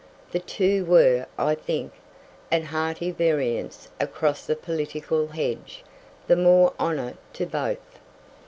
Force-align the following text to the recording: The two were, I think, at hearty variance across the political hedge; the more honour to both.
The 0.31 0.39
two 0.39 0.83
were, 0.83 1.27
I 1.37 1.53
think, 1.53 1.91
at 2.51 2.63
hearty 2.63 3.11
variance 3.11 3.89
across 3.99 4.47
the 4.47 4.55
political 4.55 5.27
hedge; 5.27 5.83
the 6.25 6.35
more 6.35 6.73
honour 6.79 7.17
to 7.33 7.45
both. 7.45 7.99